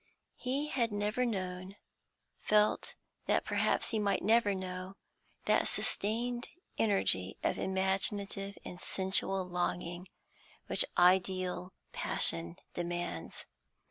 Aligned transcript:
He 0.37 0.69
had 0.69 0.91
never 0.91 1.25
known, 1.27 1.75
felt 2.39 2.95
that 3.27 3.45
perhaps 3.45 3.89
he 3.89 3.99
might 3.99 4.23
never 4.23 4.55
know, 4.55 4.95
that 5.45 5.67
sustained 5.67 6.49
energy 6.79 7.37
of 7.43 7.59
imaginative 7.59 8.57
and 8.65 8.79
sensual 8.79 9.47
longing 9.47 10.07
which 10.65 10.85
ideal 10.97 11.73
passion 11.93 12.57
demands. 12.73 13.45